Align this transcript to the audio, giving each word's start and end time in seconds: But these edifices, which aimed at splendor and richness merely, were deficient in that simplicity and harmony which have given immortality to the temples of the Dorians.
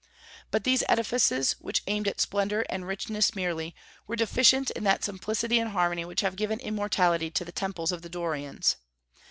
But 0.49 0.63
these 0.63 0.81
edifices, 0.89 1.57
which 1.59 1.83
aimed 1.85 2.07
at 2.07 2.19
splendor 2.19 2.65
and 2.69 2.87
richness 2.87 3.35
merely, 3.35 3.75
were 4.07 4.15
deficient 4.15 4.71
in 4.71 4.83
that 4.83 5.03
simplicity 5.03 5.59
and 5.59 5.69
harmony 5.73 6.05
which 6.05 6.21
have 6.21 6.35
given 6.35 6.59
immortality 6.59 7.29
to 7.29 7.45
the 7.45 7.51
temples 7.51 7.91
of 7.91 8.01
the 8.01 8.09
Dorians. 8.09 8.77